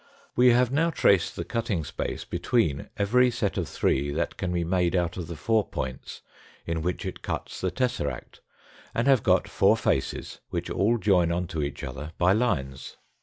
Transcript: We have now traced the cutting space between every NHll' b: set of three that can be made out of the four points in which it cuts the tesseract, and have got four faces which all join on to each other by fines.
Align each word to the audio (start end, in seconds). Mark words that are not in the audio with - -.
We 0.35 0.47
have 0.47 0.71
now 0.71 0.89
traced 0.89 1.35
the 1.35 1.45
cutting 1.45 1.83
space 1.83 2.25
between 2.25 2.89
every 2.97 3.27
NHll' 3.29 3.33
b: 3.33 3.35
set 3.35 3.55
of 3.59 3.67
three 3.69 4.09
that 4.09 4.35
can 4.35 4.51
be 4.51 4.63
made 4.63 4.95
out 4.95 5.15
of 5.15 5.27
the 5.27 5.35
four 5.35 5.63
points 5.63 6.23
in 6.65 6.81
which 6.81 7.05
it 7.05 7.21
cuts 7.21 7.61
the 7.61 7.69
tesseract, 7.69 8.39
and 8.95 9.07
have 9.07 9.21
got 9.21 9.47
four 9.47 9.77
faces 9.77 10.39
which 10.49 10.71
all 10.71 10.97
join 10.97 11.31
on 11.31 11.45
to 11.49 11.61
each 11.61 11.83
other 11.83 12.13
by 12.17 12.33
fines. 12.35 12.97